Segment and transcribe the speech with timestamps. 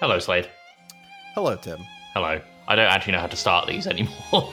[0.00, 0.48] Hello, Slade.
[1.34, 1.78] Hello, Tim.
[2.14, 2.40] Hello.
[2.68, 4.52] I don't actually know how to start these anymore.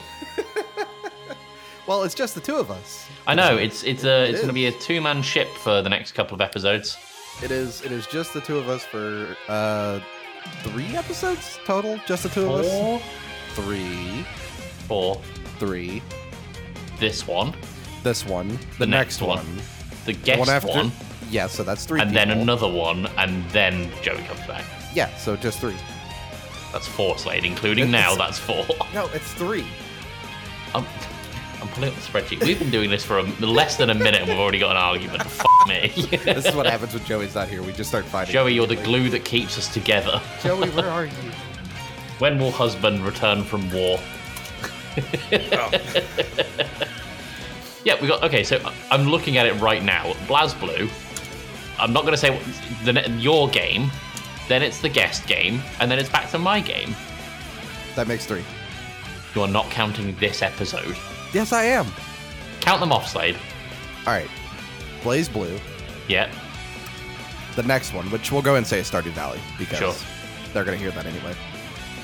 [1.86, 3.06] Well, it's just the two of us.
[3.26, 5.80] I know it's it's a It it's going to be a two man ship for
[5.80, 6.98] the next couple of episodes.
[7.42, 7.82] It is.
[7.82, 10.00] It is just the two of us for uh
[10.64, 11.98] three episodes total.
[12.06, 12.68] Just the two of us.
[12.70, 13.00] Four,
[13.54, 14.24] Three,
[14.86, 15.20] four.
[15.58, 16.02] three.
[16.98, 17.54] This one,
[18.02, 18.48] This one.
[18.48, 19.46] The, The next one.
[20.04, 20.68] the guest one after.
[20.68, 20.92] one,
[21.30, 22.00] Yeah, so that's three.
[22.00, 24.64] and then another one, and then Joey comes back.
[24.94, 25.76] Yeah, so just three.
[26.72, 28.14] That's four, Slade, including now.
[28.14, 28.66] That's four.
[28.92, 29.66] No, it's three.
[30.74, 30.84] I'm,
[31.60, 32.44] I'm pulling up the spreadsheet.
[32.44, 34.76] We've been doing this for a, less than a minute, and we've already got an
[34.76, 35.22] argument.
[35.30, 35.92] Fuck me.
[36.24, 37.62] This is what happens when Joey's not here.
[37.62, 38.32] We just start fighting.
[38.32, 40.20] Joey, you're the glue that keeps us together.
[40.42, 41.12] Joey, where are you?
[42.18, 43.98] When will husband return from war?
[47.84, 48.22] yeah, we got.
[48.24, 50.12] Okay, so I'm looking at it right now.
[50.26, 50.90] BlazBlue.
[51.78, 52.44] I'm not going to say what,
[52.84, 53.90] the your game.
[54.48, 56.94] Then it's the guest game, and then it's back to my game.
[57.94, 58.44] That makes three.
[59.34, 60.96] You are not counting this episode.
[61.34, 61.86] Yes, I am.
[62.60, 63.36] Count them off, Slade.
[64.06, 64.28] All right.
[65.02, 65.60] BlazBlue.
[66.08, 66.30] Yeah.
[67.56, 69.94] The next one, which we'll go and say is Stardew Valley because Sure.
[70.54, 71.34] they're gonna hear that anyway.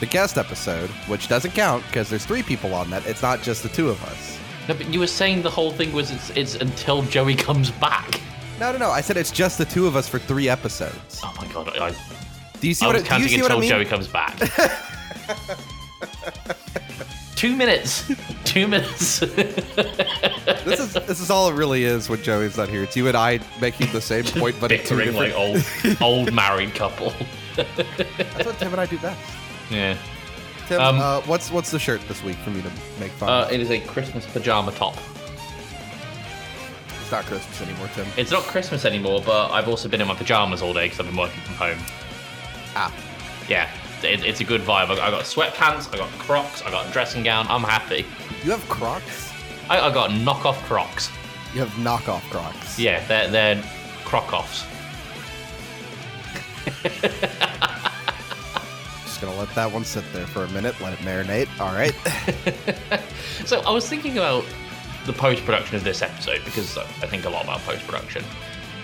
[0.00, 3.06] The guest episode, which doesn't count because there's three people on that.
[3.06, 4.38] It's not just the two of us.
[4.68, 8.20] No, but you were saying the whole thing was it's, it's until Joey comes back.
[8.60, 8.90] No, no, no.
[8.90, 11.20] I said it's just the two of us for three episodes.
[11.22, 11.94] Oh my god, I,
[12.64, 12.94] Do you see I what?
[12.96, 13.68] was it- do you counting see what I until mean?
[13.68, 14.38] Joey comes back.
[17.36, 18.10] Two minutes.
[18.44, 19.22] Two minutes.
[20.64, 22.82] This is this is all it really is when Joey's not here.
[22.84, 25.34] It's you and I making the same point, but in two Bickering different.
[25.34, 27.12] like old old married couple.
[27.54, 29.20] That's what Tim and I do best.
[29.70, 29.94] Yeah.
[30.68, 33.28] Tim, Um, uh, what's what's the shirt this week for me to make fun?
[33.28, 33.52] Uh, of?
[33.52, 34.96] it is a Christmas pajama top.
[37.02, 38.06] It's not Christmas anymore, Tim.
[38.16, 41.06] It's not Christmas anymore, but I've also been in my pajamas all day because I've
[41.06, 41.78] been working from home.
[42.76, 42.92] Ah,
[43.48, 43.68] Yeah,
[44.02, 44.88] it, it's a good vibe.
[44.90, 47.46] I, I got sweatpants, I got Crocs, I got a dressing gown.
[47.48, 48.04] I'm happy.
[48.42, 49.32] you have Crocs.
[49.70, 51.10] I, I got knockoff Crocs.
[51.54, 52.78] You have knockoff Crocs.
[52.78, 53.62] Yeah, they're they're
[54.04, 54.66] Croc-offs.
[59.04, 60.78] Just gonna let that one sit there for a minute.
[60.80, 61.48] Let it marinate.
[61.60, 61.94] All right.
[63.46, 64.44] So I was thinking about
[65.04, 68.22] the post production of this episode because I think a lot about post production.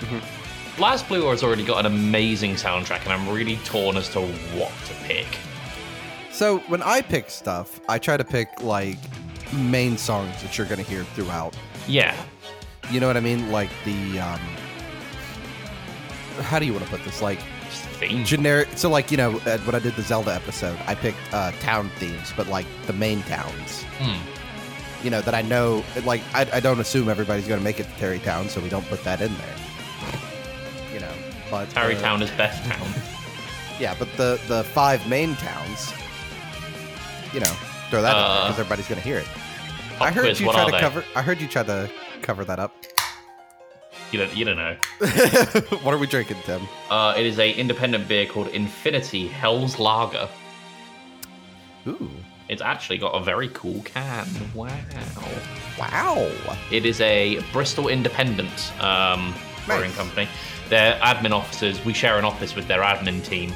[0.01, 0.40] Mm-hmm.
[0.81, 4.23] BlazBlue has already got an amazing soundtrack, and I'm really torn as to
[4.57, 5.27] what to pick.
[6.33, 8.97] so when I pick stuff, I try to pick like
[9.53, 11.55] main songs that you're gonna hear throughout.
[11.87, 12.17] Yeah,
[12.91, 13.53] You know what I mean?
[13.53, 14.41] Like the um.
[16.45, 17.21] How do you want to put this?
[17.21, 17.41] Like
[18.01, 18.25] theme.
[18.25, 18.69] generic.
[18.77, 21.91] So like you know uh, when I did the Zelda episode, I picked uh, town
[21.99, 23.83] themes, but like the main towns.
[23.99, 25.05] Hmm.
[25.05, 25.85] You know that I know.
[26.07, 28.87] Like I, I don't assume everybody's gonna make it to Tarrey Town, so we don't
[28.87, 29.57] put that in there.
[31.51, 32.89] But uh, Tarrey Town is best town.
[33.79, 35.93] Yeah, but the the five main towns.
[37.33, 37.53] You know,
[37.91, 39.29] throw that out Uh, because everybody's gonna hear it.
[40.01, 40.81] I heard quiz, you try to they?
[40.81, 41.05] cover.
[41.15, 41.91] I heard you try to
[42.23, 42.75] cover that up.
[44.13, 44.77] You don't, you don't know.
[45.83, 46.63] what are we drinking, Tim?
[46.91, 50.29] Uh, it is a independent beer called Infinity Hell's Lager.
[51.87, 52.11] Ooh,
[52.49, 54.27] It's actually got a very cool can.
[54.53, 54.73] Wow.
[55.79, 56.29] wow.
[56.73, 59.33] It is a Bristol independent um,
[59.67, 60.29] brewing company.
[60.71, 63.53] Their admin officers, we share an office with their admin team,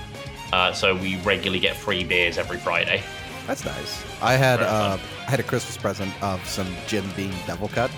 [0.52, 3.02] uh, so we regularly get free beers every Friday.
[3.46, 4.04] That's nice.
[4.22, 4.98] I had uh.
[5.26, 7.90] I had a Christmas present of some Jim Beam Devil Cut,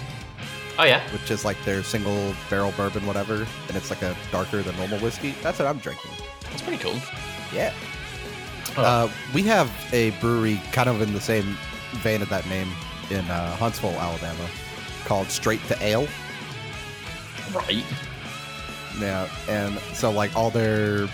[0.78, 4.62] Oh yeah, which is like their single barrel bourbon, whatever, and it's like a darker
[4.62, 5.34] than normal whiskey.
[5.42, 6.10] That's what I'm drinking.
[6.42, 6.96] that's pretty cool.
[7.52, 7.72] Yeah.
[8.76, 8.82] Oh.
[8.82, 11.56] Uh, we have a brewery kind of in the same
[11.94, 12.68] vein of that name
[13.10, 14.48] in uh, Huntsville, Alabama,
[15.06, 16.06] called Straight to Ale.
[17.54, 17.84] Right.
[19.00, 21.08] Yeah, and so like all their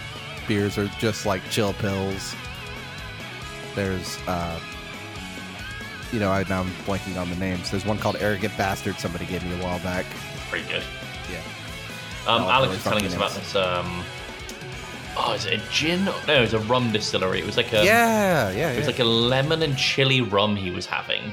[0.46, 2.34] beers are just like chill pills.
[3.74, 4.60] There's, uh,
[6.12, 7.70] you know, I now I'm blanking on the names.
[7.70, 8.96] There's one called Arrogant Bastard.
[8.98, 10.06] Somebody gave me a while back.
[10.50, 10.82] Pretty good.
[11.30, 12.30] Yeah.
[12.32, 13.56] Um, Alex was telling us about this.
[13.56, 14.04] Um,
[15.16, 16.04] oh, is it a gin?
[16.04, 17.40] No, it was a rum distillery.
[17.40, 17.84] It was like a.
[17.84, 18.90] yeah, yeah, It was yeah.
[18.92, 21.32] like a lemon and chili rum he was having.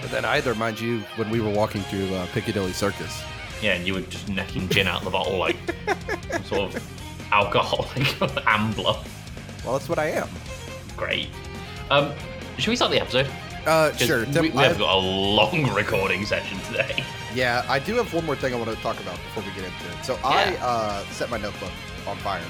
[0.00, 3.22] But then either, mind you, when we were walking through uh, Piccadilly Circus.
[3.62, 5.56] Yeah, and you were just necking gin out of the bottle like
[6.32, 8.96] some sort of alcoholic ambler.
[9.64, 10.28] Well, that's what I am.
[10.96, 11.28] Great.
[11.90, 12.12] Um,
[12.58, 13.28] should we start the episode?
[13.64, 14.26] Uh, sure.
[14.26, 17.04] We, we I- have got a long recording session today.
[17.34, 19.64] Yeah, I do have one more thing I want to talk about before we get
[19.64, 20.04] into it.
[20.04, 21.70] So I uh, set my notebook
[22.06, 22.42] on fire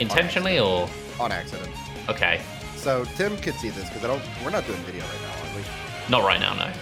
[0.00, 0.88] Intentionally or
[1.18, 1.70] on accident.
[2.08, 2.40] okay?
[2.76, 4.22] So Tim could see this because I don't.
[4.44, 5.62] We're not doing video right now, are we?
[6.10, 6.72] Not right now, no.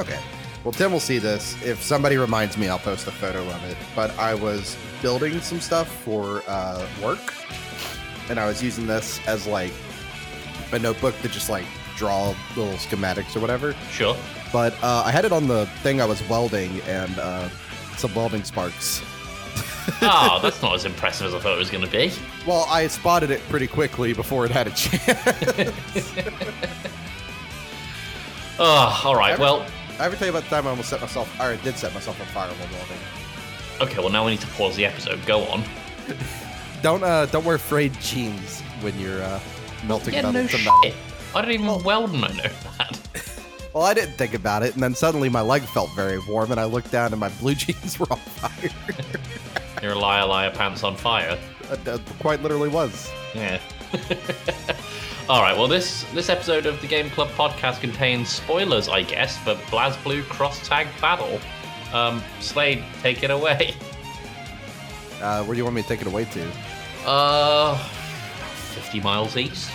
[0.00, 0.18] Okay.
[0.64, 1.62] Well, Tim will see this.
[1.62, 3.76] If somebody reminds me, I'll post a photo of it.
[3.94, 7.34] But I was building some stuff for uh, work,
[8.30, 9.72] and I was using this as like
[10.72, 11.66] a notebook to just like
[11.96, 13.74] draw little schematics or whatever.
[13.90, 14.16] Sure.
[14.54, 17.50] But uh, I had it on the thing I was welding, and uh,
[17.98, 19.02] some welding sparks.
[20.00, 22.10] Oh, that's not as impressive as I thought it was going to be.
[22.46, 26.10] Well, I spotted it pretty quickly before it had a chance.
[28.58, 29.38] Oh, all right.
[29.38, 29.66] Well,
[30.00, 31.94] I ever tell you about the time I almost set myself, or I did set
[31.94, 32.98] myself on fire while welding?
[33.80, 34.00] okay.
[34.00, 35.24] Well, now we need to pause the episode.
[35.26, 35.62] Go on.
[36.82, 39.40] Don't uh, don't wear frayed jeans when you're uh,
[39.86, 40.64] melting Yeah, metal no to shit.
[40.66, 40.92] metal.
[41.34, 42.42] I don't even weld and I know
[42.78, 43.00] that.
[43.72, 46.60] Well, I didn't think about it, and then suddenly my leg felt very warm, and
[46.60, 48.70] I looked down, and my blue jeans were on fire.
[49.82, 51.36] You're a liar, liar, pants on fire.
[51.68, 53.10] Uh, quite literally was.
[53.34, 53.58] Yeah.
[55.28, 55.56] All right.
[55.56, 60.24] Well, this this episode of the Game Club podcast contains spoilers, I guess, for BlazBlue
[60.24, 61.40] Cross Tag Battle.
[61.94, 63.74] Um, Slade, take it away.
[65.22, 66.50] Uh, where do you want me to take it away to?
[67.06, 67.78] Uh,
[68.74, 69.70] 50 miles east.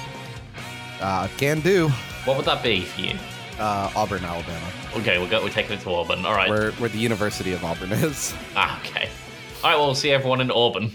[1.02, 1.88] Uh, can do.
[2.26, 3.16] What would that be for you?
[3.58, 5.42] Uh, Auburn, Alabama, Okay, we'll go.
[5.44, 6.26] We're taking it to Auburn.
[6.26, 6.50] All right.
[6.50, 8.36] where where the University of Auburn is.
[8.56, 9.10] Ah, okay.
[9.64, 9.76] All right.
[9.78, 10.92] Well, we'll see everyone in Auburn.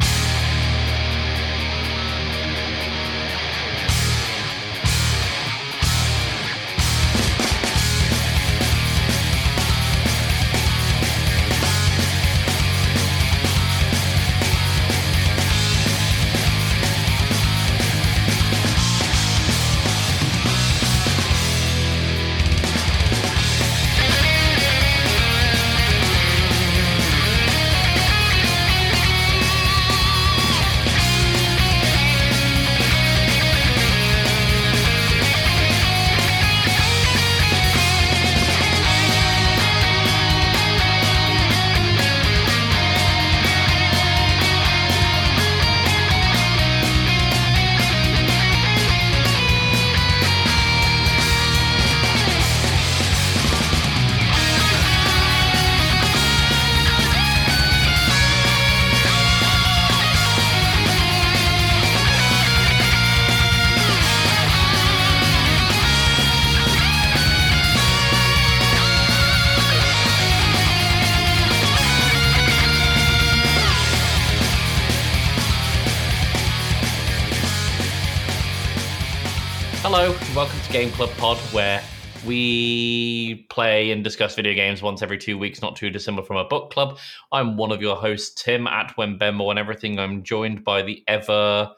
[80.35, 81.83] Welcome to Game Club Pod, where
[82.27, 86.45] we play and discuss video games once every two weeks, not too dissimilar from a
[86.45, 86.99] book club.
[87.33, 89.99] I'm one of your hosts, Tim, at Wembembo and everything.
[89.99, 91.71] I'm joined by the ever.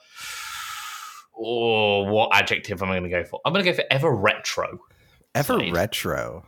[1.39, 3.41] Oh, what adjective am I going to go for?
[3.45, 4.79] I'm going to go for ever retro.
[5.35, 5.75] Ever Slade.
[5.75, 6.47] retro.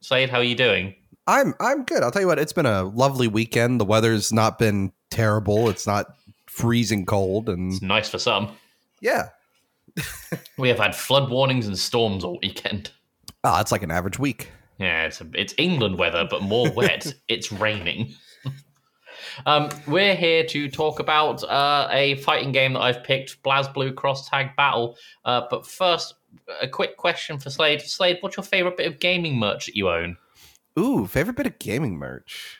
[0.00, 0.94] Slade, how are you doing?
[1.26, 2.02] I'm I'm good.
[2.02, 2.38] I'll tell you what.
[2.38, 3.80] It's been a lovely weekend.
[3.80, 5.68] The weather's not been terrible.
[5.68, 6.06] It's not
[6.46, 8.50] freezing cold, and It's nice for some.
[9.00, 9.28] yeah,
[10.58, 12.90] We have had flood warnings and storms all weekend.
[13.44, 14.50] ah, it's like an average week.
[14.78, 17.14] Yeah, it's a, it's England weather, but more wet.
[17.28, 18.14] it's raining.
[19.46, 24.28] um, we're here to talk about uh, a fighting game that I've picked, BlazBlue Cross
[24.28, 24.96] Tag Battle.
[25.24, 26.14] Uh, but first,
[26.60, 27.80] a quick question for Slade.
[27.82, 30.16] Slade, what's your favorite bit of gaming merch that you own?
[30.78, 32.58] Ooh, favorite bit of gaming merch.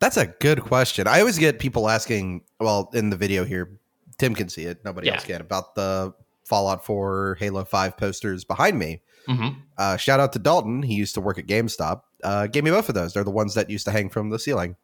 [0.00, 1.06] That's a good question.
[1.06, 2.42] I always get people asking.
[2.58, 3.78] Well, in the video here,
[4.22, 4.84] Tim can see it.
[4.84, 5.14] Nobody Yeah.
[5.14, 6.14] else can about the
[6.44, 9.00] Fallout 4, Halo 5 posters behind me.
[9.26, 9.48] hmm
[9.78, 10.82] Uh, shout out to Dalton.
[10.82, 12.02] He used to work at GameStop.
[12.22, 13.14] Uh, gave me both of those.
[13.14, 14.76] They're the ones that used to hang from the ceiling.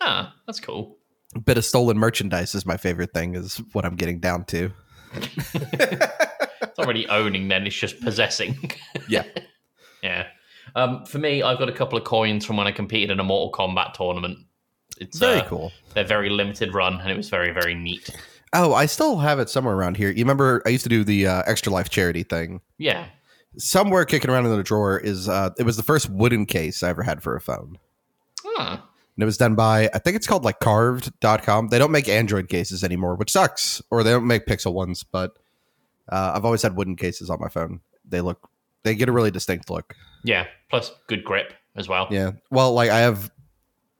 [0.00, 0.96] Ah, that's cool.
[1.44, 3.34] bit of stolen merchandise is my favorite thing.
[3.34, 4.70] Is what I'm getting down to.
[5.12, 8.70] It's really owning, then it's just possessing.
[9.08, 9.24] Yeah.
[10.02, 10.26] yeah.
[10.74, 13.24] Um, for me, I've got a couple of coins from when I competed in a
[13.24, 14.38] Mortal Kombat tournament.
[14.98, 15.72] It's Very uh, cool.
[15.94, 18.08] They're very limited run, and it was very, very neat.
[18.58, 20.08] Oh, I still have it somewhere around here.
[20.08, 22.62] You remember I used to do the uh, Extra Life charity thing.
[22.78, 23.06] Yeah.
[23.58, 26.88] Somewhere kicking around in the drawer is uh, it was the first wooden case I
[26.88, 27.78] ever had for a phone.
[28.42, 28.78] Huh.
[28.80, 31.68] And it was done by I think it's called like carved.com.
[31.68, 33.82] They don't make Android cases anymore, which sucks.
[33.90, 35.38] Or they don't make Pixel ones, but
[36.08, 37.80] uh, I've always had wooden cases on my phone.
[38.08, 38.48] They look
[38.84, 39.94] they get a really distinct look.
[40.24, 40.46] Yeah.
[40.70, 42.08] Plus, good grip as well.
[42.10, 42.32] Yeah.
[42.50, 43.30] Well, like I have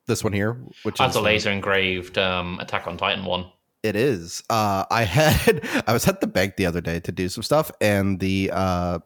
[0.07, 3.51] this one here, which That's is a laser engraved um, Attack on Titan one.
[3.87, 4.43] It is.
[4.51, 7.71] Uh, I had I was at the bank the other day to do some stuff,
[7.81, 8.99] and the uh,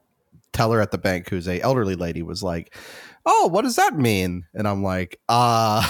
[0.52, 2.74] teller at the bank, who's a elderly lady, was like,
[3.26, 5.82] "Oh, what does that mean?" And I'm like, "Uh,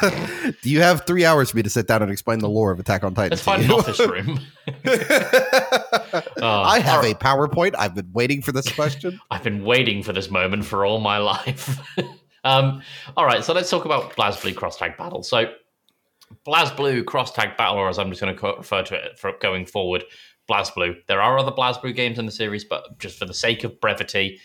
[0.62, 2.80] do you have three hours for me to sit down and explain the lore of
[2.80, 4.40] Attack on Titan?" Let's find an office room.
[6.42, 7.14] Oh, I have a.
[7.14, 7.74] PowerPoint.
[7.78, 9.20] I've been waiting for this question.
[9.30, 11.78] I've been waiting for this moment for all my life.
[12.44, 12.82] um,
[13.16, 15.22] all right, so let's talk about BlazBlue Cross Tag Battle.
[15.22, 15.52] So,
[16.46, 19.66] BlazBlue Cross Tag Battle, or as I'm just going to refer to it for going
[19.66, 20.04] forward,
[20.50, 21.06] BlazBlue.
[21.06, 24.40] There are other BlazBlue games in the series, but just for the sake of brevity,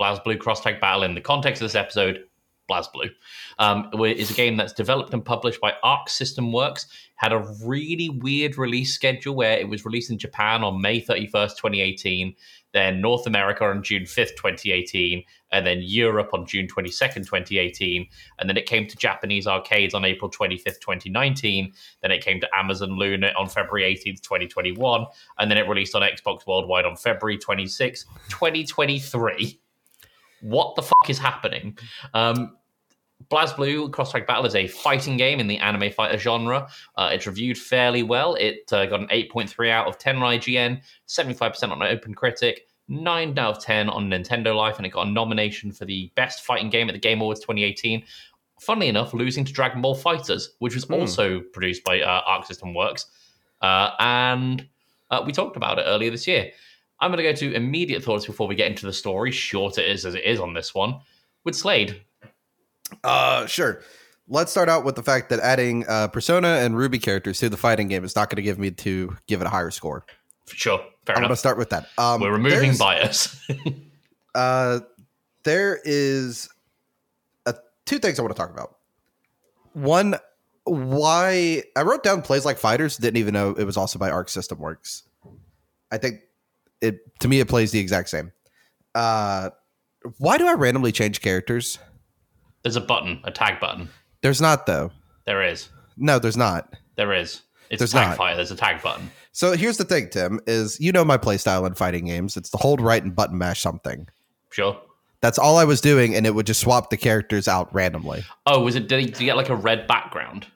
[0.00, 2.24] BlazBlue Cross Tag Battle in the context of this episode,
[2.70, 3.10] BlazBlue
[3.58, 6.86] um, is a game that's developed and published by Arc System Works.
[7.16, 11.56] Had a really weird release schedule where it was released in Japan on May 31st,
[11.56, 12.34] 2018,
[12.72, 18.06] then North America on June 5th, 2018, and then Europe on June 22nd, 2018.
[18.38, 21.72] And then it came to Japanese arcades on April 25th, 2019.
[22.02, 25.06] Then it came to Amazon Luna on February 18th, 2021.
[25.38, 29.60] And then it released on Xbox Worldwide on February 26th, 2023.
[30.42, 31.76] What the fuck is happening?
[32.14, 32.56] Um,
[33.28, 36.68] BlazBlue Cross Tag Battle is a fighting game in the anime fighter genre.
[36.96, 38.34] Uh, it's reviewed fairly well.
[38.34, 43.38] It uh, got an 8.3 out of 10 on IGN, 75% on Open Critic, 9
[43.38, 46.70] out of 10 on Nintendo Life, and it got a nomination for the Best Fighting
[46.70, 48.02] Game at the Game Awards 2018.
[48.60, 51.00] Funnily enough, losing to Dragon Ball FighterZ, which was mm.
[51.00, 53.06] also produced by uh, Arc System Works.
[53.62, 54.66] Uh, and
[55.10, 56.50] uh, we talked about it earlier this year.
[57.00, 59.88] I'm going to go to immediate thoughts before we get into the story, short it
[59.88, 61.00] is as it is on this one,
[61.44, 62.02] with Slade.
[63.04, 63.82] Uh, sure.
[64.28, 67.56] Let's start out with the fact that adding uh, Persona and RWBY characters to the
[67.56, 70.04] fighting game is not going to give me to give it a higher score.
[70.46, 71.86] Sure, fair I'm going to start with that.
[71.98, 73.44] Um, We're removing bias.
[74.34, 74.80] uh,
[75.42, 76.48] there is
[77.46, 77.54] a,
[77.86, 78.76] two things I want to talk about.
[79.72, 80.16] One,
[80.64, 83.00] why I wrote down plays like FighterZ.
[83.00, 85.04] Didn't even know it was also by Arc System Works.
[85.90, 86.20] I think
[86.80, 88.32] it to me it plays the exact same.
[88.94, 89.50] Uh,
[90.18, 91.78] why do I randomly change characters?
[92.62, 93.88] There's a button, a tag button.
[94.22, 94.90] There's not though.
[95.24, 95.68] There is.
[95.96, 96.74] No, there's not.
[96.96, 97.42] There is.
[97.70, 98.16] It's there's a tag not.
[98.16, 98.36] fire.
[98.36, 99.10] There's a tag button.
[99.32, 102.36] So here's the thing, Tim, is you know my playstyle in fighting games.
[102.36, 104.08] It's the hold right and button mash something.
[104.50, 104.80] Sure.
[105.20, 108.24] That's all I was doing, and it would just swap the characters out randomly.
[108.46, 108.88] Oh, was it?
[108.88, 110.46] Did you get like a red background?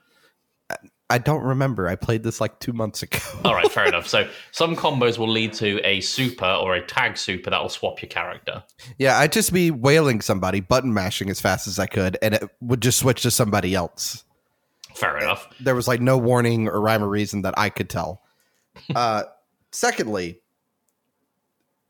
[1.15, 1.87] I don't remember.
[1.87, 3.21] I played this like two months ago.
[3.45, 4.09] All right, fair enough.
[4.09, 8.03] So some combos will lead to a super or a tag super that will swap
[8.03, 8.65] your character.
[8.99, 12.51] Yeah, I'd just be wailing somebody, button mashing as fast as I could, and it
[12.61, 14.25] would just switch to somebody else.
[14.97, 15.47] Fair enough.
[15.61, 18.21] There was like no warning or rhyme or reason that I could tell.
[18.97, 19.23] uh,
[19.71, 20.41] secondly,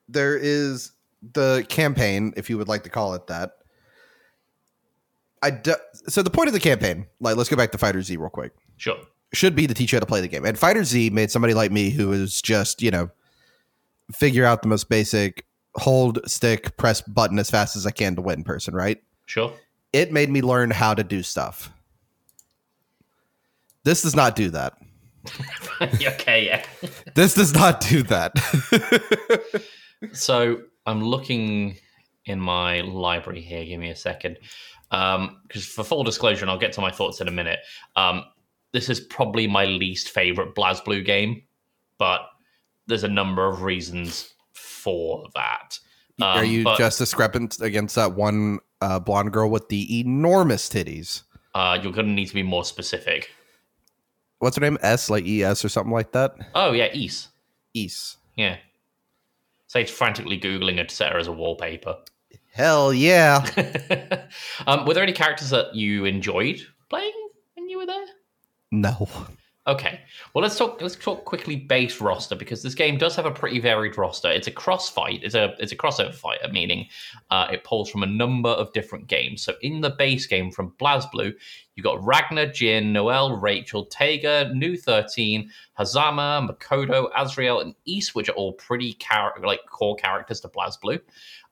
[0.06, 0.92] there is
[1.32, 3.52] the campaign, if you would like to call it that.
[5.42, 5.76] I do,
[6.08, 8.52] so the point of the campaign, like let's go back to Fighter Z real quick.
[8.76, 8.98] Sure.
[9.34, 10.44] Should be to teach you how to play the game.
[10.44, 13.10] And Fighter Z made somebody like me who is just, you know,
[14.12, 15.44] figure out the most basic
[15.76, 19.02] hold, stick, press button as fast as I can to win person, right?
[19.26, 19.52] Sure.
[19.92, 21.70] It made me learn how to do stuff.
[23.84, 24.74] This does not do that.
[25.82, 26.64] okay, yeah.
[27.14, 28.32] this does not do that.
[30.12, 31.76] so I'm looking
[32.26, 33.64] in my library here.
[33.64, 34.38] Give me a second.
[34.90, 35.40] Because um,
[35.74, 37.60] for full disclosure, and I'll get to my thoughts in a minute,
[37.96, 38.24] um,
[38.74, 41.42] this is probably my least favorite BlazBlue game,
[41.96, 42.22] but
[42.88, 45.78] there's a number of reasons for that.
[46.20, 50.68] Um, Are you but, just discrepant against that one uh, blonde girl with the enormous
[50.68, 51.22] titties?
[51.54, 53.30] Uh, you're going to need to be more specific.
[54.40, 54.76] What's her name?
[54.82, 56.34] S, like ES or something like that?
[56.56, 57.28] Oh, yeah, Ease.
[57.74, 58.16] Ease.
[58.36, 58.56] Yeah.
[59.68, 61.98] Sage's frantically Googling her to set her as a wallpaper.
[62.52, 63.46] Hell yeah.
[64.66, 67.12] um, were there any characters that you enjoyed playing
[67.54, 68.06] when you were there?
[68.74, 69.08] No.
[69.66, 70.00] Okay.
[70.34, 70.82] Well, let's talk.
[70.82, 74.30] Let's talk quickly base roster because this game does have a pretty varied roster.
[74.30, 75.20] It's a cross fight.
[75.22, 76.86] It's a it's a crossover fighter, meaning
[77.30, 79.42] uh, it pulls from a number of different games.
[79.42, 81.32] So in the base game from BlazBlue,
[81.76, 88.28] you got Ragna, Jin, Noel, Rachel, Tager, New Thirteen, Hazama, Makoto, Azrael, and Es, which
[88.28, 91.00] are all pretty char- like core characters to BlazBlue.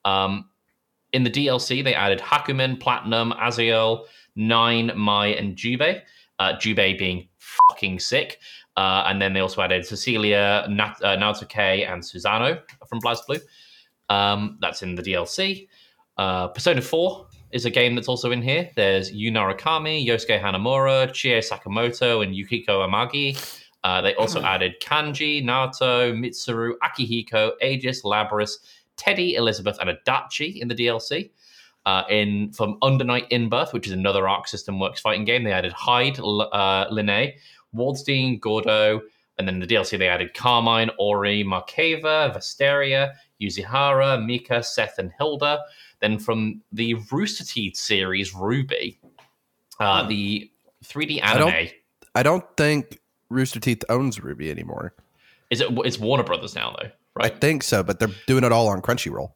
[0.04, 0.50] Um,
[1.14, 4.04] in the DLC, they added Hakumen, Platinum, Aziel,
[4.36, 6.02] Nine, Mai, and Jubei
[6.38, 8.38] uh, Jubei being fucking sick.
[8.76, 13.40] Uh, and then they also added Cecilia, Nat- uh, Natsuke, and Susano from BlazBlue.
[14.08, 15.68] Um, that's in the DLC.
[16.16, 18.70] Uh, Persona 4 is a game that's also in here.
[18.76, 23.36] There's Yu Narukami, Yosuke Hanamura, Chie Sakamoto, and Yukiko Amagi.
[23.84, 24.46] Uh, they also hmm.
[24.46, 28.58] added Kanji, Naoto, Mitsuru, Akihiko, Aigis, Labris,
[28.96, 31.30] Teddy, Elizabeth, and Adachi in the DLC.
[31.84, 35.50] Uh, in from Under Night In-Birth, which is another Arc System Works fighting game, they
[35.52, 37.32] added Hyde, uh, Linne,
[37.74, 39.00] Waldstein, Gordeau,
[39.38, 45.60] and then the DLC they added Carmine, Orie, Merkava, Vesteria, Yuzuriha, Mika, Seth, and Hilda.
[46.00, 48.98] Then from the Rooster Teeth series, RWBY,
[49.80, 50.08] uh, hmm.
[50.08, 50.50] the
[50.84, 51.48] 3D anime.
[51.48, 51.72] I don't,
[52.14, 54.94] I don't think Rooster Teeth owns RWBY anymore.
[55.50, 55.68] Is it?
[55.84, 57.32] It's Warner Brothers now, though, right?
[57.32, 59.32] I think so, but they're doing it all on Crunchyroll.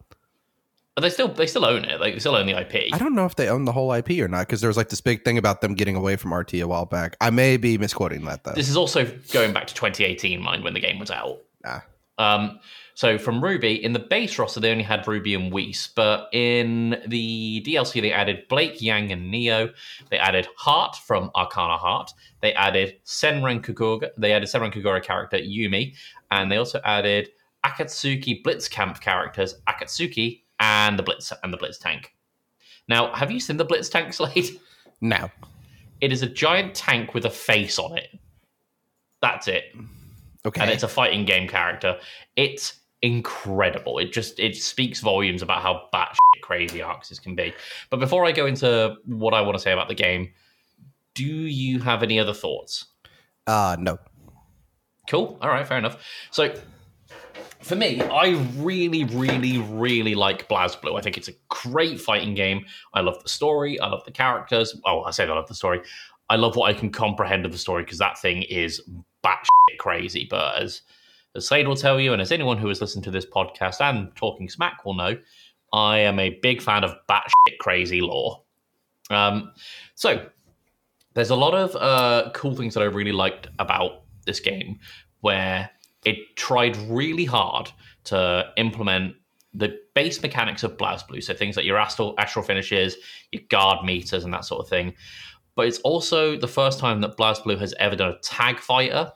[1.00, 2.00] They still they still own it.
[2.00, 2.92] Like, they still own the IP.
[2.92, 4.88] I don't know if they own the whole IP or not because there was like
[4.88, 7.16] this big thing about them getting away from RT a while back.
[7.20, 8.52] I may be misquoting that though.
[8.52, 11.42] This is also going back to 2018, mind when the game was out.
[11.66, 11.84] Ah.
[12.18, 12.60] Um,
[12.94, 17.02] so from RWBY, in the base roster, they only had Ruby and Weiss, but in
[17.06, 19.68] the DLC, they added Blake, Yang, and Neo.
[20.10, 22.12] They added Heart from Arcana Heart.
[22.40, 24.08] They added Senran Kagura.
[24.16, 25.94] They added Senran Kagura character Yumi,
[26.30, 27.28] and they also added
[27.66, 32.12] Akatsuki Blitzkampf characters Akatsuki and the Blitz and the Blitz tank.
[32.88, 34.58] Now, have you seen the Blitz tank, Slade?
[35.00, 35.30] no.
[36.02, 38.08] It is a giant tank with a face on it.
[39.22, 39.64] That's it
[40.44, 40.60] Okay.
[40.60, 41.98] and it's a fighting game character.
[42.36, 43.98] It's incredible.
[43.98, 47.54] It just it speaks volumes about how batshit crazy Arc Sys can be.
[47.90, 50.32] But before I go into what I want to say about the game,
[51.14, 52.84] do you have any other thoughts?
[53.46, 53.98] uh no.
[55.08, 55.38] Cool.
[55.40, 56.04] All right, fair enough.
[56.30, 56.54] So
[57.66, 60.96] for me, I really, really, really like BlazBlue.
[60.96, 62.64] I think it's a great fighting game.
[62.94, 63.80] I love the story.
[63.80, 64.80] I love the characters.
[64.84, 65.82] Oh, I say I love the story.
[66.30, 68.80] I love what I can comprehend of the story because that thing is
[69.24, 70.28] batshit crazy.
[70.30, 70.82] But as
[71.34, 74.14] as Slade will tell you, and as anyone who has listened to this podcast and
[74.14, 75.18] Talking Smack will know,
[75.72, 78.42] I am a big fan of batshit crazy lore.
[79.10, 79.52] Um,
[79.96, 80.26] so
[81.14, 84.78] there's a lot of uh, cool things that I really liked about this game,
[85.20, 85.70] where
[86.04, 87.70] it tried really hard
[88.04, 89.14] to implement
[89.54, 92.96] the base mechanics of BlazBlue, so things like your astral, astral finishes,
[93.32, 94.94] your guard meters, and that sort of thing.
[95.54, 99.12] But it's also the first time that BlazBlue has ever done a tag fighter,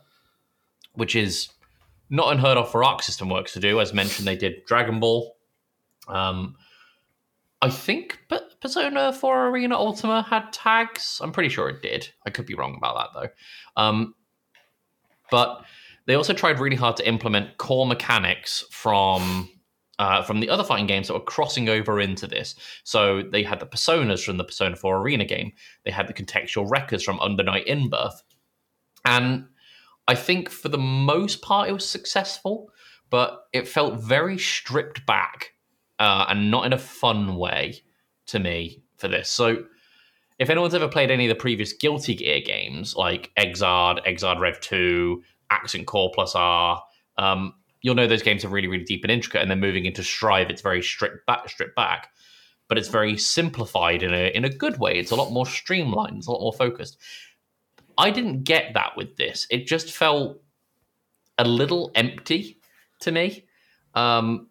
[0.94, 1.50] which is
[2.08, 3.80] not unheard of for Arc System Works to do.
[3.80, 5.36] As mentioned, they did Dragon Ball.
[6.08, 6.56] Um,
[7.62, 8.18] I think
[8.60, 11.20] Persona 4 Arena Ultima had tags.
[11.22, 12.08] I'm pretty sure it did.
[12.26, 13.82] I could be wrong about that though.
[13.82, 14.14] Um,
[15.30, 15.64] but
[16.10, 19.48] they also tried really hard to implement core mechanics from
[20.00, 22.56] uh, from the other fighting games that were crossing over into this.
[22.84, 25.52] So they had the personas from the Persona 4 Arena game.
[25.84, 28.22] They had the contextual records from Under Night In Birth.
[29.04, 29.44] And
[30.08, 32.72] I think for the most part it was successful,
[33.10, 35.52] but it felt very stripped back
[35.98, 37.82] uh, and not in a fun way
[38.26, 39.28] to me for this.
[39.28, 39.64] So
[40.40, 44.58] if anyone's ever played any of the previous Guilty Gear games, like Xrd, Xrd Rev
[44.60, 46.82] 2, Accent Core Plus R,
[47.18, 49.42] um, you'll know those games are really, really deep and intricate.
[49.42, 52.08] And then moving into Strive, it's very stripped back, stripped back,
[52.68, 54.98] but it's very simplified in a in a good way.
[54.98, 56.18] It's a lot more streamlined.
[56.18, 56.98] It's a lot more focused.
[57.98, 59.46] I didn't get that with this.
[59.50, 60.40] It just felt
[61.36, 62.60] a little empty
[63.00, 63.46] to me.
[63.94, 64.48] Um,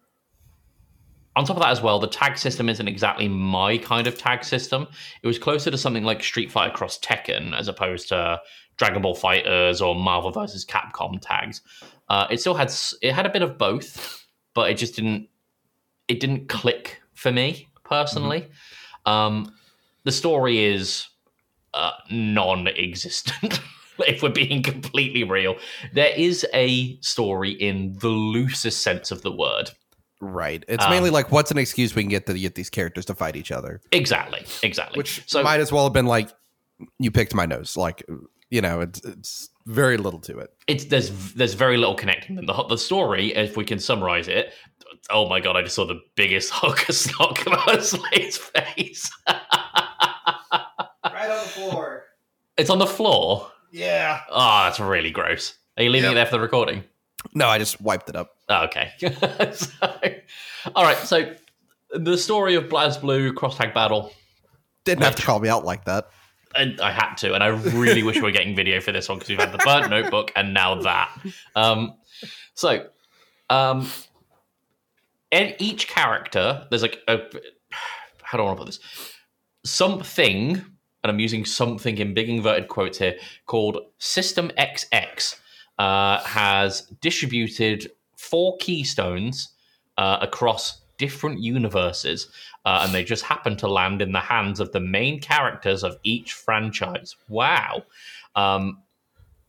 [1.35, 4.43] on top of that, as well, the tag system isn't exactly my kind of tag
[4.43, 4.87] system.
[5.23, 8.41] It was closer to something like Street Fighter Cross Tekken as opposed to
[8.79, 10.65] Dragon Ball FighterZ or Marvel vs.
[10.65, 11.61] Capcom tags.
[12.07, 15.27] Uh, it still had it had a bit of both, but it just didn't
[16.07, 18.49] it didn't click for me personally.
[19.05, 19.11] Mm-hmm.
[19.11, 19.53] Um,
[20.05, 21.07] the story is
[21.73, 23.59] uh, non-existent.
[24.07, 25.57] if we're being completely real,
[25.93, 29.69] there is a story in the loosest sense of the word.
[30.21, 30.63] Right.
[30.67, 33.15] It's um, mainly like what's an excuse we can get to get these characters to
[33.15, 33.81] fight each other.
[33.91, 34.45] Exactly.
[34.63, 34.97] Exactly.
[34.97, 36.29] Which so, might as well have been like
[36.97, 37.77] you picked my nose.
[37.77, 38.03] Like
[38.49, 40.53] you know, it's it's very little to it.
[40.67, 42.45] It's there's there's very little connecting them.
[42.45, 44.53] The the story, if we can summarize it,
[45.09, 49.11] oh my god, I just saw the biggest hooker snot come out of Slade's face.
[49.27, 49.37] right
[51.03, 52.03] on the floor.
[52.57, 53.49] It's on the floor.
[53.71, 54.21] Yeah.
[54.29, 55.55] Oh, that's really gross.
[55.77, 56.13] Are you leaving yep.
[56.13, 56.83] it there for the recording?
[57.33, 58.31] No, I just wiped it up.
[58.49, 58.91] Oh, okay.
[59.53, 59.71] so,
[60.75, 60.97] all right.
[60.97, 61.33] So
[61.91, 64.11] the story of BlazBlue Cross Tag Battle.
[64.85, 66.09] Didn't which, have to call me out like that.
[66.55, 69.19] And I had to, and I really wish we were getting video for this one
[69.19, 71.11] because we've had the burnt notebook and now that.
[71.55, 71.93] Um,
[72.55, 72.87] so,
[73.49, 73.87] um,
[75.31, 77.19] in each character, there's like a
[78.29, 78.79] how do I want to put this?
[79.65, 83.15] Something, and I'm using something in big inverted quotes here,
[83.47, 85.35] called System XX,
[85.79, 89.53] uh, has distributed four keystones
[89.97, 92.27] uh, across different universes,
[92.65, 95.97] uh, and they just happen to land in the hands of the main characters of
[96.03, 97.15] each franchise.
[97.27, 97.83] Wow.
[98.35, 98.83] Um,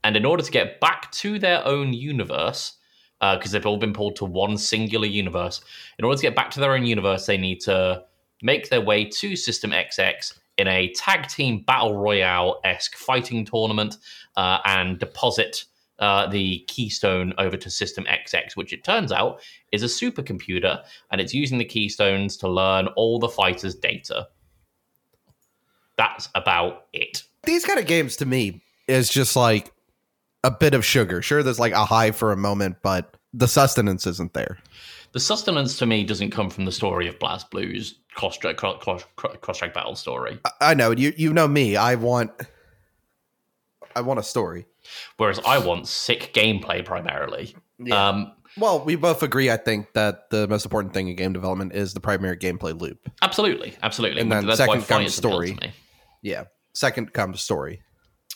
[0.03, 2.79] and in order to get back to their own universe,
[3.21, 5.61] because uh, they've all been pulled to one singular universe,
[5.99, 8.03] in order to get back to their own universe, they need to
[8.43, 13.97] make their way to System XX in a tag team battle royale esque fighting tournament
[14.37, 15.65] uh, and deposit
[16.01, 19.41] uh, the keystone over to System XX, which it turns out
[19.73, 20.83] is a supercomputer,
[21.13, 24.29] and it's using the keystones to learn all the fighters' data.
[25.97, 27.23] That's about it.
[27.45, 29.73] These kind of games to me is just like
[30.43, 31.23] a bit of sugar.
[31.23, 34.59] Sure, there's like a high for a moment, but the sustenance isn't there.
[35.13, 39.59] The sustenance to me doesn't come from the story of BlazBlue's cross track cross, cross
[39.59, 40.39] track battle story.
[40.45, 41.13] I, I know you.
[41.17, 41.77] You know me.
[41.77, 42.31] I want.
[43.97, 44.67] I want a story.
[45.17, 47.55] Whereas I want sick gameplay primarily.
[47.79, 48.09] Yeah.
[48.09, 49.51] Um, Well, we both agree.
[49.51, 52.99] I think that the most important thing in game development is the primary gameplay loop.
[53.23, 54.21] absolutely, absolutely.
[54.21, 55.53] And then That's second why comes story.
[55.61, 55.73] me.
[56.23, 56.45] Yeah.
[56.75, 57.83] Second comes story.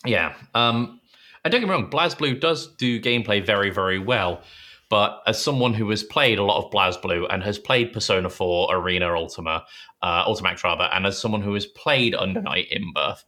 [0.05, 0.35] Yeah.
[0.55, 1.01] Um,
[1.45, 4.43] and don't get me wrong, BlazBlue does do gameplay very, very well.
[4.90, 8.69] But as someone who has played a lot of BlazBlue and has played Persona 4,
[8.77, 9.64] Arena, Ultima,
[10.03, 13.25] uh, Ultimax rather, and as someone who has played Under Night in Birth,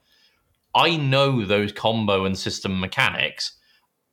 [0.77, 3.53] I know those combo and system mechanics.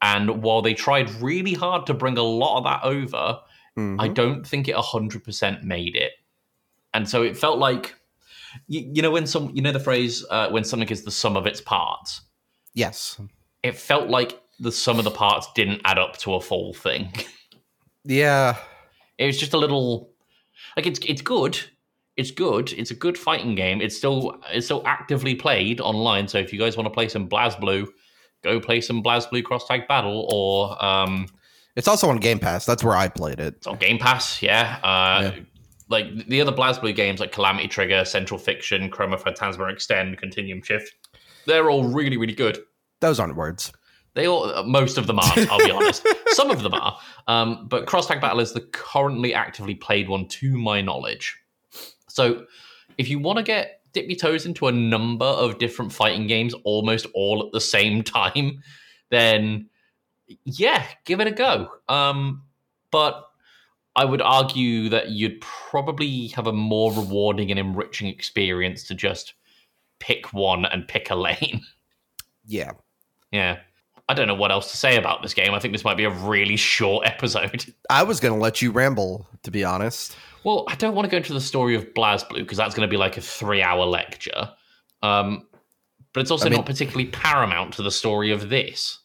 [0.02, 3.40] And while they tried really hard to bring a lot of that over,
[3.78, 3.98] Mhm.
[4.00, 6.14] I don't think it 100% made it.
[6.94, 7.96] And so it felt like,
[8.68, 11.36] you, you know, when some, you know, the phrase, uh, when something is the sum
[11.36, 12.22] of its parts
[12.76, 13.20] yes.
[13.64, 17.12] it felt like the sum of the parts didn't add up to a full thing.
[18.04, 18.58] Yeah.
[19.18, 20.12] It was just a little
[20.76, 21.60] like it's it's good.
[22.16, 22.72] It's good.
[22.74, 23.82] It's a good fighting game.
[23.82, 26.28] It's still it's still actively played online.
[26.28, 27.88] So if you guys want to play some BlazBlue,
[28.44, 31.28] go play some BlazBlue Cross Tag Battle or um
[31.76, 32.66] It's also on Game Pass.
[32.66, 33.56] That's where I played it.
[33.58, 34.80] it's on Game Pass, yeah.
[34.84, 35.40] Uh Yeah.
[35.90, 40.94] like the other BlazBlue games like Calamity Trigger, Central Fiction, Chrono Phantasma Extend, Continuum Shift,
[41.48, 42.60] they're all really, really good.
[43.02, 43.72] Those aren't words.
[44.14, 45.34] They all, most of them are.
[45.50, 46.08] I'll be honest.
[46.28, 50.28] Some of them are, um, but Cross Tag Battle is the currently actively played one,
[50.28, 51.36] to my knowledge.
[52.14, 52.46] So,
[52.98, 56.54] if you want to get dip your toes into a number of different fighting games,
[56.64, 58.64] almost all at the same time,
[59.10, 59.70] then
[60.46, 61.70] yeah, give it a go.
[61.90, 62.44] Um,
[62.92, 63.24] but
[63.96, 69.34] I would argue that you'd probably have a more rewarding and enriching experience to just
[70.00, 71.62] pick one and pick a lane.
[72.46, 72.72] Yeah.
[73.32, 73.60] Yeah.
[74.10, 75.54] I don't know what else to say about this game.
[75.54, 77.74] I think this might be a really short episode.
[77.90, 80.16] I was going to let you ramble, to be honest.
[80.44, 82.92] Well, I don't want to go into the story of BlazBlue because that's going to
[82.92, 84.52] be like a three-hour lecture.
[85.02, 85.48] Um,
[86.14, 89.00] but it's also I mean- not particularly paramount to the story of this.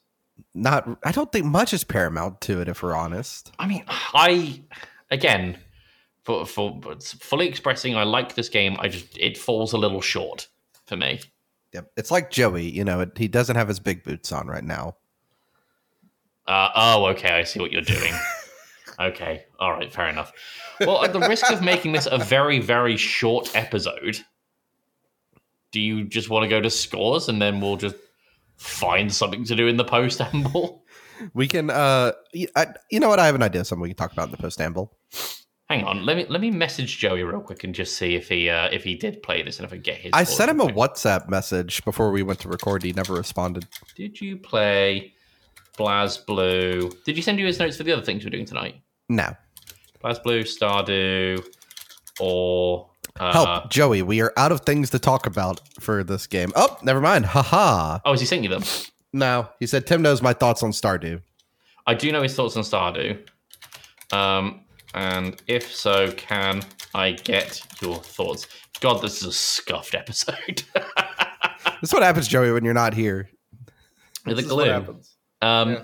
[0.54, 3.50] Not, I don't think much is paramount to it, if we're honest.
[3.58, 4.62] I mean, I
[5.10, 5.58] again,
[6.22, 8.76] for for fully expressing, I like this game.
[8.78, 10.46] I just it falls a little short
[10.86, 11.20] for me.
[11.72, 11.90] Yep.
[11.96, 14.96] It's like Joey, you know, it, he doesn't have his big boots on right now.
[16.46, 17.30] Uh, oh, okay.
[17.30, 18.12] I see what you're doing.
[19.00, 19.44] okay.
[19.58, 19.92] All right.
[19.92, 20.32] Fair enough.
[20.80, 24.18] Well, at the risk of making this a very, very short episode,
[25.72, 27.96] do you just want to go to scores and then we'll just
[28.56, 30.84] find something to do in the post amble?
[31.34, 32.12] We can, uh,
[32.54, 33.18] I, you know what?
[33.18, 33.64] I have an idea.
[33.64, 34.96] Something we can talk about in the post amble.
[35.68, 36.06] Hang on.
[36.06, 38.84] Let me let me message Joey real quick and just see if he uh, if
[38.84, 40.12] he did play this and if I get his.
[40.14, 40.66] I sent him a.
[40.66, 42.82] WhatsApp message before we went to record.
[42.82, 43.66] He never responded.
[43.94, 45.12] Did you play
[45.76, 47.04] BlazBlue?
[47.04, 48.76] Did you send you his notes for the other things we're doing tonight?
[49.08, 49.34] No.
[50.04, 51.44] BlazBlue, Stardew,
[52.20, 54.02] or uh, Help, Joey.
[54.02, 56.52] We are out of things to talk about for this game.
[56.54, 57.26] Oh, never mind.
[57.26, 57.98] Haha.
[58.04, 58.62] Oh, is he sent you them?
[59.12, 61.20] No, he said Tim knows my thoughts on Stardew.
[61.86, 63.18] I do know his thoughts on Stardew.
[64.12, 64.60] Um,
[64.94, 66.62] and if so, can
[66.94, 68.46] I get your thoughts?
[68.80, 70.62] God, this is a scuffed episode.
[71.80, 73.30] This is what happens, Joey, when you're not here.
[74.26, 74.72] With the This is what glue.
[74.72, 75.14] happens.
[75.42, 75.82] Um, Yeah.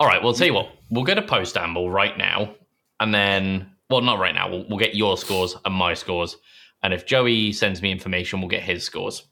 [0.00, 2.54] All right, well, tell you what, we'll get a post amble right now,
[3.00, 4.48] and then, well, not right now.
[4.50, 6.36] We'll, we'll get your scores and my scores,
[6.82, 9.24] and if Joey sends me information, we'll get his scores.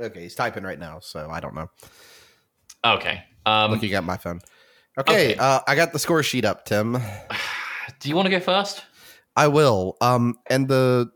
[0.00, 1.70] Okay, he's typing right now, so I don't know.
[2.84, 3.22] Okay.
[3.44, 4.40] Um, Looking at my phone.
[4.98, 5.36] Okay, Okay.
[5.36, 6.94] Uh, I got the score sheet up, Tim.
[8.00, 8.82] do you want to go first?
[9.36, 9.96] I will.
[10.00, 11.10] Um, and the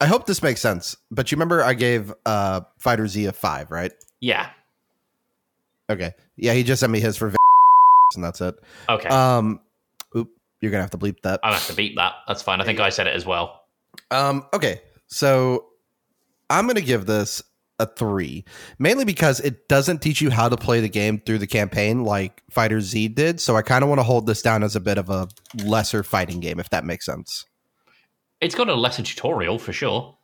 [0.00, 0.96] I hope this makes sense.
[1.10, 3.92] But you remember I gave uh Fighter Z a five, right?
[4.20, 4.50] Yeah.
[5.88, 6.12] Okay.
[6.36, 7.32] Yeah, he just sent me his for
[8.14, 8.54] and that's it.
[8.88, 9.08] Okay.
[9.08, 9.60] Um,
[10.16, 11.40] oop, you're gonna have to bleep that.
[11.42, 12.14] I'll have to beat that.
[12.28, 12.60] That's fine.
[12.60, 13.62] I think I said it as well.
[14.10, 15.66] Um, okay, so
[16.50, 17.42] I'm gonna give this
[17.78, 18.44] a three,
[18.78, 22.42] mainly because it doesn't teach you how to play the game through the campaign like
[22.50, 23.40] Fighter Z did.
[23.40, 25.28] So I kind of want to hold this down as a bit of a
[25.62, 27.44] lesser fighting game, if that makes sense.
[28.40, 30.16] It's got a lesser tutorial for sure.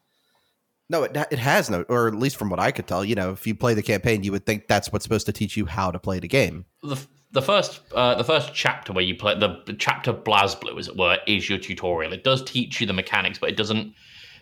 [0.88, 3.30] No, it it has no, or at least from what I could tell, you know,
[3.32, 5.90] if you play the campaign, you would think that's what's supposed to teach you how
[5.90, 6.66] to play the game.
[6.82, 6.96] the
[7.32, 10.96] the first uh, the first chapter where you play the, the chapter BlazBlue, as it
[10.96, 12.12] were, is your tutorial.
[12.12, 13.94] It does teach you the mechanics, but it doesn't.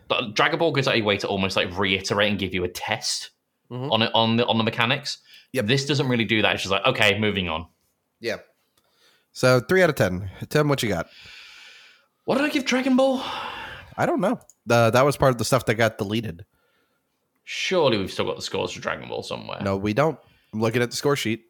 [0.08, 2.64] but Dragon Ball goes out of a way to almost like reiterate and give you
[2.64, 3.30] a test
[3.70, 3.92] Mhm.
[3.92, 5.18] on it on the on the mechanics.
[5.52, 5.66] Yep.
[5.66, 6.54] This doesn't really do that.
[6.54, 7.66] It's just like okay, moving on.
[8.20, 8.36] Yeah.
[9.32, 10.28] So three out of ten.
[10.48, 11.06] Tim, what you got?
[12.24, 13.22] What did I give Dragon Ball?
[13.96, 14.38] I don't know.
[14.68, 16.44] Uh, that was part of the stuff that got deleted.
[17.44, 19.58] Surely we've still got the scores for Dragon Ball somewhere.
[19.62, 20.18] No, we don't.
[20.52, 21.49] I'm looking at the score sheet.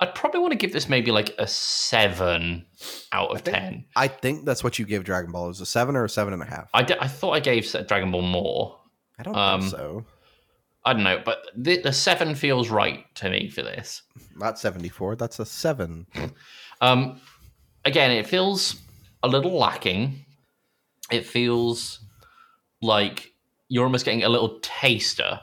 [0.00, 2.66] I'd probably want to give this maybe like a seven
[3.12, 3.84] out of I think- ten.
[3.96, 5.48] I think that's what you gave Dragon Ball.
[5.50, 6.68] Is a seven or a seven and a half?
[6.74, 8.78] I, d- I thought I gave Dragon Ball more.
[9.18, 10.04] I don't Um, think so.
[10.84, 14.02] I don't know, but the, the seven feels right to me for this.
[14.36, 15.16] Not seventy four.
[15.16, 16.06] That's a seven.
[16.80, 17.20] Um,
[17.84, 18.76] again, it feels
[19.22, 20.24] a little lacking.
[21.10, 22.00] It feels
[22.82, 23.32] like
[23.68, 25.40] you're almost getting a little taster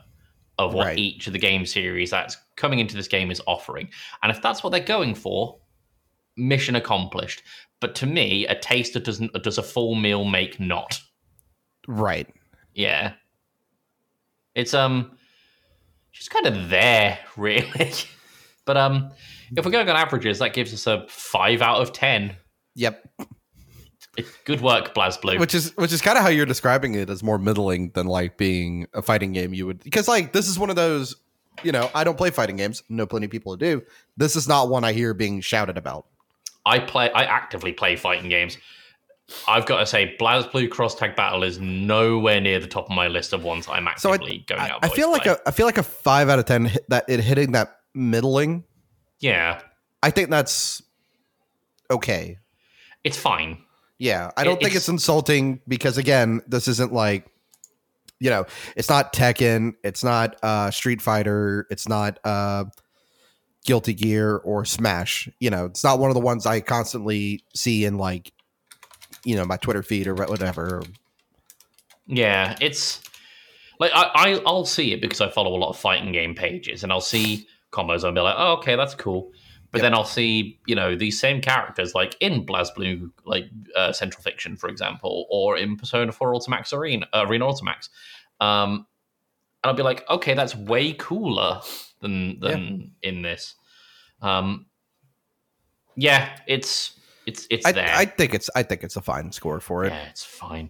[0.59, 0.97] of what Right.
[0.99, 3.89] each of the game series that's coming into this game is offering.
[4.21, 5.59] And if that's what they're going for,
[6.37, 7.43] mission accomplished.
[7.79, 10.99] But to me, a taster doesn't does a full meal make not.
[11.87, 12.33] Right.
[12.73, 13.13] Yeah.
[14.55, 15.17] It's um
[16.11, 17.93] just kind of there, really.
[18.65, 19.11] but um
[19.55, 22.35] if we're going on averages, that gives us a five out of ten.
[22.75, 23.07] Yep.
[24.45, 25.39] Good work, BlazBlue.
[25.39, 28.37] Which is which is kind of how you're describing it as more middling than like
[28.37, 29.53] being a fighting game.
[29.53, 31.15] You would because like this is one of those.
[31.61, 32.83] You know, I don't play fighting games.
[32.89, 33.83] Know plenty of people who do.
[34.17, 36.05] This is not one I hear being shouted about.
[36.65, 37.11] I play.
[37.11, 38.57] I actively play fighting games.
[39.47, 43.07] I've got to say, BlazBlue Cross Tag Battle is nowhere near the top of my
[43.07, 44.79] list of ones I'm So I- actively going I, out.
[44.83, 45.31] I voice feel like play.
[45.33, 48.63] a I feel like a five out of ten hit that it hitting that middling.
[49.19, 49.61] yeah,
[50.01, 50.81] I think that's
[51.89, 52.39] okay.
[53.03, 53.57] it's fine.
[53.97, 57.25] Yeah, I don't It- think it's- it's insulting because again, this isn't like
[58.23, 58.45] you know,
[58.77, 62.63] it's not Tekken, it's not uh Street Fighter, it's not uh
[63.65, 65.27] Guilty Gear or Smash.
[65.39, 68.31] You know, it's not one of the ones I constantly see in like
[69.25, 70.83] you know, my Twitter feed or whatever.
[72.07, 73.01] Yeah, it's
[73.79, 76.83] like I, I I'll see it because I follow a lot of fighting game pages,
[76.83, 79.31] and I'll see combos and I'll be like, oh, okay, that's cool.
[79.71, 79.83] But Yep.
[79.85, 84.55] then I'll see, you know, these same characters like in BlazBlue, like uh, Central Fiction,
[84.55, 87.89] for example, or in Persona 4 Ultimax Arena, Arena Ultimax.
[88.43, 88.87] Um,
[89.63, 91.61] and I'll be like, okay, that's way cooler
[92.01, 93.55] than than in this.
[94.21, 94.65] Um,
[95.95, 97.89] yeah, it's it's it's I, there.
[97.93, 99.91] I think it's I think it's a fine score for it.
[99.91, 100.69] yeah, it's fine.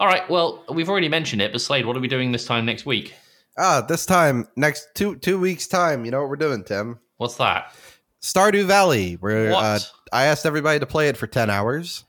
[0.00, 2.66] All right, well, we've already mentioned it, but Slade, what are we doing this time
[2.66, 3.14] next week?
[3.56, 6.98] Ah, this time next two two weeks time, you know what we're doing, Tim?
[7.16, 7.72] What's that?
[8.20, 9.14] Stardew Valley.
[9.14, 9.78] Where uh,
[10.12, 12.04] I asked everybody to play it for ten hours,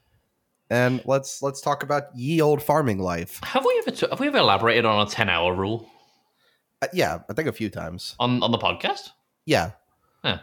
[0.70, 3.40] and let's let's talk about ye old farming life.
[3.44, 5.90] have we ever have we ever elaborated on a ten hour rule
[6.82, 8.16] Uh, yeah, I think a few times.
[8.20, 9.10] on on the podcast?
[9.46, 9.72] Yeah,
[10.24, 10.40] Huh.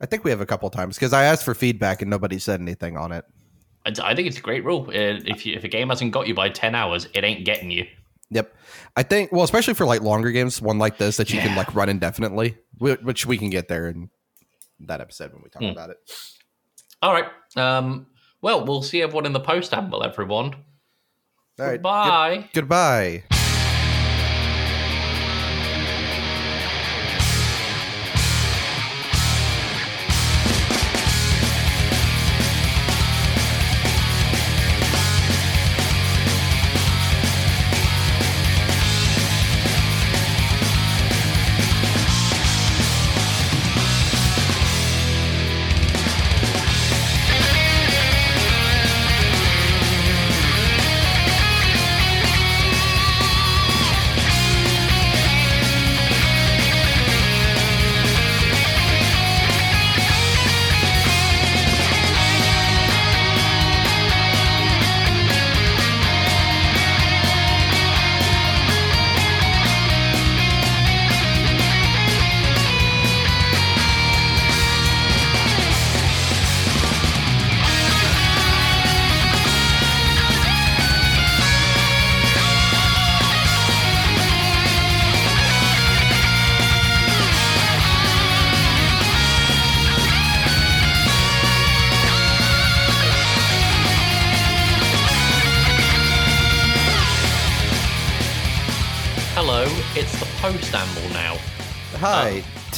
[0.00, 2.60] I think we have a couple times because I asked for feedback and nobody said
[2.60, 3.24] anything on it.
[3.86, 4.86] I, I think it's a great rule.
[4.88, 7.70] Uh, if you, if a game hasn't got you by ten hours, it ain't getting
[7.70, 7.86] you.
[8.30, 8.54] Yep,
[8.96, 11.74] I think well, especially for like longer games, one like this that you can like
[11.74, 14.08] run indefinitely, which we can get there in
[14.80, 15.68] that episode when we talk Hmm.
[15.70, 15.96] about it.
[17.02, 17.26] All right.
[17.56, 18.06] Um.
[18.42, 20.54] Well, we'll see everyone in the post amble, everyone.
[21.58, 22.36] All right, Bye.
[22.38, 23.39] good- goodbye.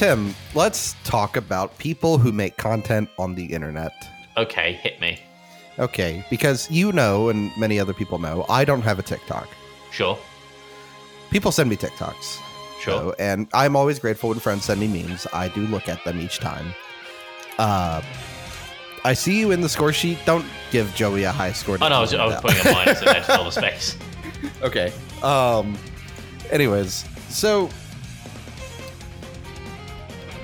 [0.03, 0.35] Tim.
[0.53, 3.93] Let's talk about people who make content on the internet.
[4.37, 5.21] Okay, hit me.
[5.79, 9.47] Okay, because you know, and many other people know, I don't have a TikTok.
[9.93, 10.19] Sure,
[11.31, 12.41] People send me TikToks.
[12.81, 12.95] sure.
[12.95, 15.29] So, and I'm always grateful when friends send me memes.
[15.33, 16.75] I do look at them each time.
[17.61, 18.03] Uh,
[19.05, 20.19] I see you in the score sheet.
[20.25, 21.79] Don't give Joey a high score.
[21.81, 23.97] Oh no, I was, I was putting a minus in there to fill the space.
[24.63, 24.93] okay.
[25.23, 25.79] Um.
[26.51, 27.71] Anyways, so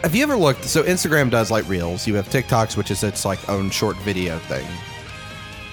[0.09, 0.65] have you ever looked?
[0.65, 2.07] So Instagram does like reels.
[2.07, 4.67] You have TikToks, which is its like own short video thing.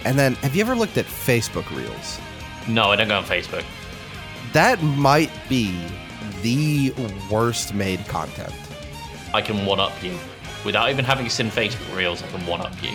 [0.04, 2.19] And then, have you ever looked at Facebook Reels?
[2.67, 3.63] No, I don't go on Facebook.
[4.52, 5.88] That might be
[6.41, 6.93] the
[7.32, 8.54] worst made content.
[9.34, 10.17] I can one up you.
[10.65, 12.91] without even having seen Facebook Reels, I can one up you.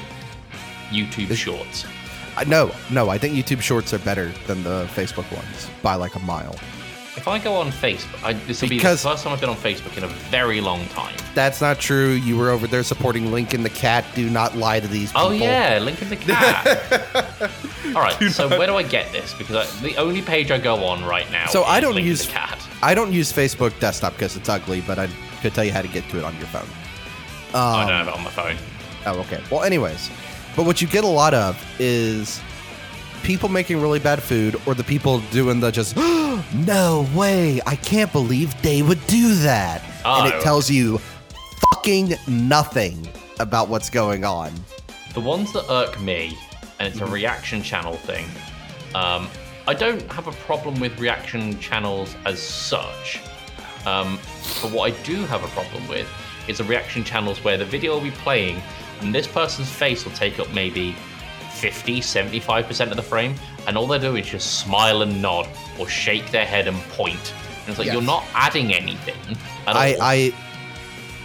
[0.91, 1.87] YouTube Shorts.
[2.37, 3.09] I no, no.
[3.09, 6.55] I think YouTube Shorts are better than the Facebook ones by like a mile.
[7.17, 9.51] If I go on Facebook, I, this will be the Because- first time I've been
[9.51, 11.15] on Facebook in a very long time.
[11.35, 12.11] That's not true.
[12.11, 14.05] You were over there supporting Lincoln the cat.
[14.15, 15.27] Do not lie to these people.
[15.29, 17.51] Oh yeah, Link in the cat.
[17.97, 19.35] All right, so where do I get this?
[19.35, 21.47] Because I, the only page I go on right now.
[21.49, 22.59] So I don't Link in use- the cat.
[22.83, 25.09] I don't use Facebook desktop because it's ugly, but I
[25.43, 26.67] could tell you how to get to it on your phone.
[27.53, 28.57] I Um, don't have it on my phone.
[29.07, 29.41] Oh, okay.
[29.51, 30.11] Well, anyways,
[30.57, 32.41] but what you get a lot of is
[33.23, 35.97] people making really bad food or the people doing the just,
[36.55, 39.83] no way, I can't believe they would do that.
[40.05, 40.37] And Oh.
[40.37, 40.99] it tells you
[41.75, 43.07] fucking nothing
[43.39, 44.53] about what's going on.
[45.15, 46.37] The ones that irk me,
[46.79, 47.13] and it's a Mm-hmm.
[47.13, 48.27] reaction channel thing.
[48.95, 49.29] Um,
[49.69, 53.21] I don't have a problem with reaction channels as such.
[53.87, 54.19] Um,
[54.63, 56.09] but what I do have a problem with
[56.49, 58.61] is the reaction channels where the video will be playing
[59.01, 60.95] and this person's face will take up maybe
[61.61, 63.35] 50, 75% of the frame,
[63.67, 65.47] and all they do is just smile and nod
[65.79, 67.35] or shake their head and point.
[67.61, 67.95] And it's like, Yes.
[67.95, 69.37] you're not adding anything.
[69.67, 69.97] I.
[70.01, 70.35] I,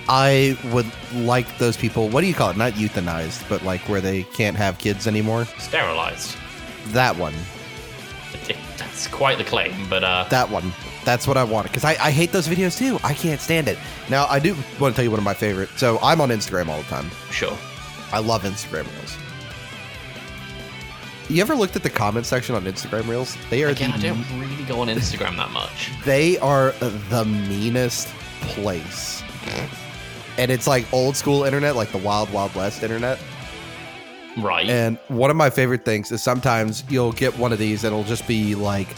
[0.07, 2.09] I would like those people.
[2.09, 2.57] What do you call it?
[2.57, 5.45] Not euthanized, but like where they can't have kids anymore.
[5.57, 6.37] sterilized.
[6.89, 7.33] That one.
[8.77, 10.71] That's quite the claim, but uh, That one.
[11.05, 12.99] That's what I wanted because I, I hate those videos too.
[13.03, 13.77] I can't stand it.
[14.09, 15.69] Now I do want to tell you one of my favorite.
[15.77, 17.09] So I'm on Instagram all the time.
[17.31, 17.57] sure.
[18.11, 19.17] I love Instagram Reels.
[21.27, 23.35] You ever looked at the comment section on Instagram Reels?
[23.49, 25.91] They are Again, I don't really go on Instagram that much.
[26.05, 26.71] they are
[27.09, 28.07] the meanest
[28.41, 29.23] place.
[30.37, 33.17] And it's like old school internet, like the Wild Wild West internet.
[34.37, 34.67] Right.
[34.69, 38.03] And one of my favorite things is sometimes you'll get one of these and it'll
[38.07, 38.89] just be like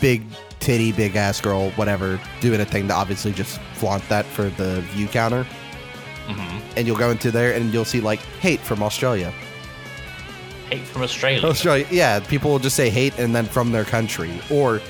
[0.00, 0.24] big
[0.58, 4.80] titty, big ass girl, whatever, doing a thing to obviously just flaunt that for the
[4.92, 5.44] view counter.
[6.26, 9.32] hmm And you'll go into there and you'll see like hate from Australia.
[10.70, 11.46] Hate from Australia.
[11.46, 14.30] Australia, yeah, people will just say hate and then from their country.
[14.50, 14.80] Or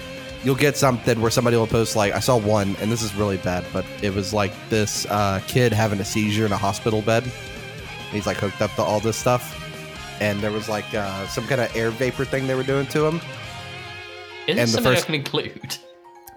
[0.45, 3.37] you'll get something where somebody will post like I saw one and this is really
[3.38, 7.25] bad, but it was like this uh, kid having a seizure in a hospital bed.
[8.11, 9.55] He's like hooked up to all this stuff.
[10.21, 13.05] And there was like uh, some kind of air vapor thing they were doing to
[13.07, 13.21] him.
[14.49, 15.77] Isn't and the first- I can include?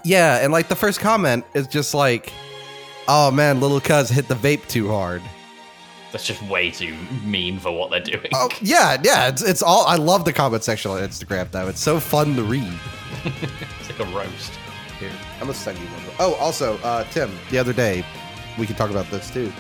[0.04, 2.34] Yeah, and like the first comment is just like,
[3.08, 5.22] "Oh man, little cuz hit the vape too hard."
[6.12, 8.28] That's just way too mean for what they're doing.
[8.34, 9.86] Oh yeah, yeah, it's it's all.
[9.88, 11.68] I love the comment section on Instagram though.
[11.70, 12.72] It's so fun to read.
[13.80, 14.52] It's like a roast.
[15.00, 16.02] Here, I'm gonna send you one.
[16.20, 18.06] Oh, also, uh, Tim, the other day,
[18.60, 19.52] we can talk about this too.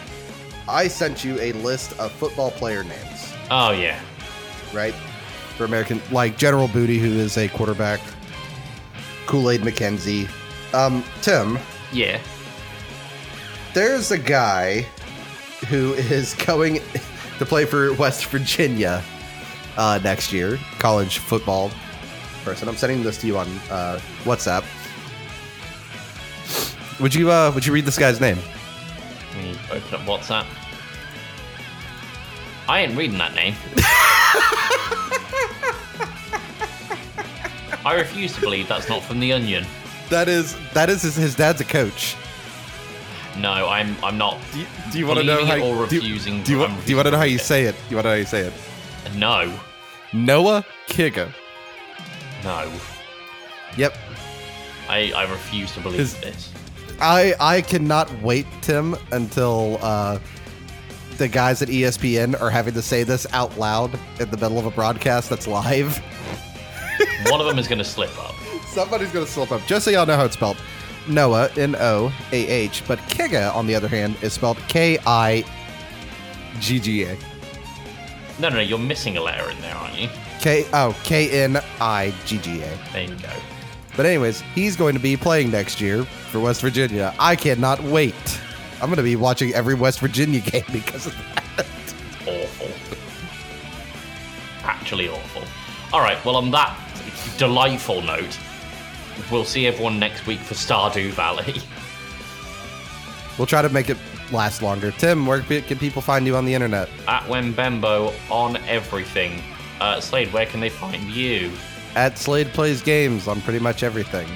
[0.68, 4.00] I sent you a list of football player names, Oh yeah.
[4.74, 4.94] right?
[5.58, 8.00] For American, like General Booty, who is a quarterback,
[9.26, 10.30] Kool-Aid McKinstry.
[10.74, 11.58] Um, Tim,
[11.92, 12.20] Yeah.
[13.74, 14.86] there's a guy
[15.68, 16.80] who is going
[17.40, 19.04] to play for West Virginia
[19.78, 21.72] uh, next year, college football
[22.44, 22.68] person.
[22.68, 24.64] I'm sending this to you on uh, WhatsApp.
[27.00, 28.38] Would you uh, would you read this guy's name?
[29.36, 30.46] Let me open up WhatsApp.
[32.68, 33.56] I ain't reading that name.
[37.84, 39.66] I refuse to believe that's not from the Onion.
[40.10, 42.16] That is that is his, his dad's a coach.
[43.38, 44.38] No, I'm I'm not.
[44.52, 46.64] Do you, do you want to know how it or do you- refusing- Do you,
[46.64, 47.74] I'm want, do you want to know how you say it?
[47.76, 48.54] Do You want to know how you say it?
[49.16, 49.58] No,
[50.14, 51.32] Noah Kiga.
[52.44, 52.72] no.
[53.78, 53.96] Yep.
[54.90, 56.52] I, I refuse to believe His- this.
[57.00, 60.20] I I cannot wait, Tim, until uh,
[61.18, 64.66] the guys at ESPN are having to say this out loud in the middle of
[64.66, 65.98] a broadcast that's live.
[67.28, 68.36] One of them is going to slip up.
[68.68, 69.62] Somebody's gonna slip up.
[69.68, 70.56] Just so y'all know how it's spelled.
[71.08, 75.44] Noah, N O A H, but Kiga, on the other hand, is spelled K I
[76.60, 77.18] G G A.
[78.40, 80.10] No, no, no, you're missing a letter in there, aren't you?
[80.40, 82.80] K oh K N I G G A.
[82.94, 83.30] There you go.
[83.98, 87.14] But anyways, he's going to be playing next year for West Virginia.
[87.20, 88.42] I cannot wait.
[88.82, 91.66] I'm going to be watching every West Virginia game because of that.
[92.26, 92.98] Awful.
[94.64, 95.44] Actually awful.
[95.94, 96.78] All right, well, on that
[97.38, 98.40] delightful note,
[99.30, 101.56] we'll see everyone next week for Stardew Valley.
[103.38, 103.98] We'll try to make it
[104.32, 104.92] last longer.
[104.92, 106.90] Tim, where can people find you on the internet?
[107.08, 109.42] At Wembembo on everything.
[109.80, 111.52] Uh, Slade, where can they find you?
[111.96, 114.28] At Slade Plays Games on pretty much everything.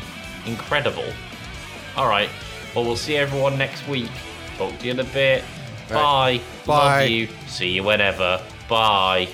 [0.46, 1.06] Incredible.
[1.96, 2.30] All right,
[2.74, 4.10] well, we'll see everyone next week.
[4.58, 5.44] Talk to you in a bit.
[5.90, 5.94] Right.
[5.94, 6.42] Bye.
[6.66, 7.00] Bye.
[7.02, 7.28] Love you.
[7.48, 8.42] See you whenever.
[8.68, 9.30] Bye.